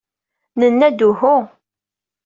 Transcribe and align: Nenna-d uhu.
Nenna-d 0.59 0.99
uhu. 1.09 1.35